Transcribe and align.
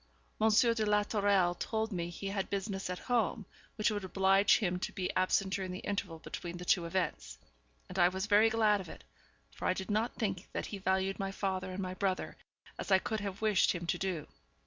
Monsieur 0.39 0.73
de 0.73 0.83
la 0.83 1.03
Tourelle 1.03 1.53
told 1.53 1.91
me 1.91 2.09
he 2.09 2.29
had 2.29 2.49
business 2.49 2.89
at 2.89 2.97
home, 2.97 3.45
which 3.75 3.91
would 3.91 4.03
oblige 4.03 4.57
him 4.57 4.79
to 4.79 4.91
be 4.91 5.15
absent 5.15 5.53
during 5.53 5.69
the 5.71 5.77
interval 5.85 6.17
between 6.17 6.57
the 6.57 6.65
two 6.65 6.85
events; 6.87 7.37
and 7.87 7.99
I 7.99 8.07
was 8.07 8.25
very 8.25 8.49
glad 8.49 8.81
of 8.81 8.89
it, 8.89 9.03
for 9.51 9.65
I 9.67 9.73
did 9.75 9.91
not 9.91 10.15
think 10.15 10.49
that 10.53 10.65
he 10.65 10.79
valued 10.79 11.19
my 11.19 11.31
father 11.31 11.69
and 11.69 11.83
my 11.83 11.93
brother 11.93 12.35
as 12.79 12.89
I 12.91 12.97
could 12.97 13.19
have 13.19 13.43
wished 13.43 13.73
him 13.73 13.85
to 13.85 13.99
do. 13.99 14.25